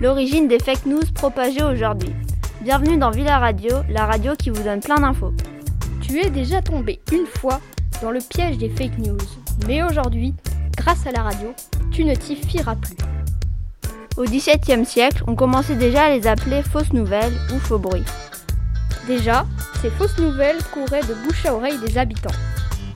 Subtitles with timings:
[0.00, 2.12] l'origine des fake news propagées aujourd'hui.
[2.60, 5.32] Bienvenue dans Villa Radio, la radio qui vous donne plein d'infos.
[6.02, 7.60] Tu es déjà tombé une fois
[8.02, 9.16] dans le piège des fake news,
[9.66, 10.34] mais aujourd'hui,
[10.76, 11.54] grâce à la radio,
[11.90, 12.96] tu ne t'y fieras plus.
[14.18, 18.04] Au XVIIe siècle, on commençait déjà à les appeler fausses nouvelles ou faux bruits.
[19.06, 19.46] Déjà,
[19.80, 22.34] ces fausses nouvelles couraient de bouche à oreille des habitants.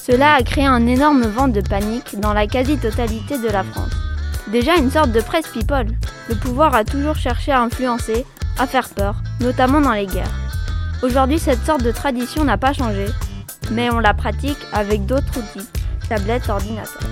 [0.00, 4.03] Cela a créé un énorme vent de panique dans la quasi-totalité de la France.
[4.48, 5.86] Déjà une sorte de presse people.
[6.28, 8.26] Le pouvoir a toujours cherché à influencer,
[8.58, 10.34] à faire peur, notamment dans les guerres.
[11.02, 13.06] Aujourd'hui, cette sorte de tradition n'a pas changé,
[13.70, 15.66] mais on la pratique avec d'autres outils,
[16.08, 17.08] tablettes, ordinateurs.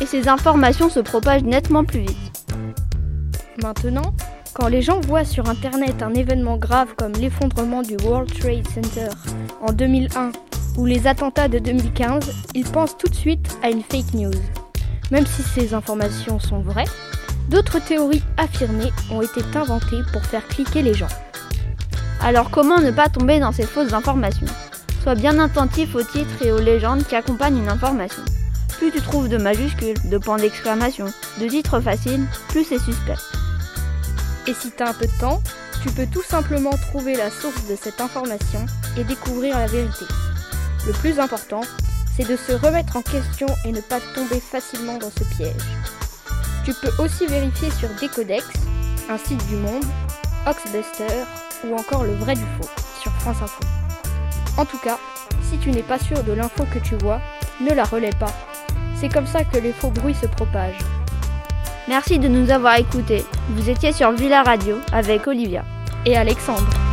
[0.00, 2.46] Et ces informations se propagent nettement plus vite.
[3.62, 4.14] Maintenant,
[4.54, 9.08] quand les gens voient sur Internet un événement grave comme l'effondrement du World Trade Center
[9.60, 10.30] en 2001
[10.76, 14.63] ou les attentats de 2015, ils pensent tout de suite à une fake news.
[15.14, 16.88] Même si ces informations sont vraies,
[17.48, 21.06] d'autres théories affirmées ont été inventées pour faire cliquer les gens.
[22.20, 24.48] Alors comment ne pas tomber dans ces fausses informations?
[25.04, 28.24] Sois bien attentif aux titres et aux légendes qui accompagnent une information.
[28.78, 31.06] Plus tu trouves de majuscules, de points d'exclamation,
[31.40, 33.14] de titres faciles, plus c'est suspect.
[34.48, 35.40] Et si tu as un peu de temps,
[35.80, 38.66] tu peux tout simplement trouver la source de cette information
[38.98, 40.06] et découvrir la vérité.
[40.88, 41.60] Le plus important,
[42.16, 45.52] c'est de se remettre en question et ne pas tomber facilement dans ce piège.
[46.64, 48.44] Tu peux aussi vérifier sur Decodex,
[49.10, 49.84] un site du monde,
[50.46, 51.24] Oxbuster
[51.66, 52.68] ou encore le vrai du faux
[53.00, 53.60] sur France Info.
[54.56, 54.98] En tout cas,
[55.42, 57.20] si tu n'es pas sûr de l'info que tu vois,
[57.60, 58.32] ne la relais pas.
[58.96, 60.84] C'est comme ça que les faux bruits se propagent.
[61.88, 63.24] Merci de nous avoir écoutés.
[63.50, 65.64] Vous étiez sur Villa Radio avec Olivia
[66.06, 66.83] et Alexandre.